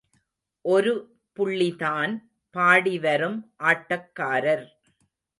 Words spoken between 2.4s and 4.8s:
பாடி வரும் ஆட்டக்காரர்.